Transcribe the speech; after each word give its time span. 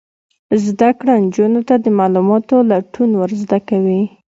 زده 0.65 0.89
کړه 0.97 1.13
نجونو 1.25 1.61
ته 1.67 1.75
د 1.83 1.85
معلوماتو 1.99 2.55
لټون 2.71 3.09
ور 3.15 3.31
زده 3.43 3.59
کوي. 3.69 4.01